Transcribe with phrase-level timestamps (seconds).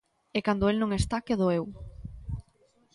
[0.37, 1.65] E cando el non está quedo eu.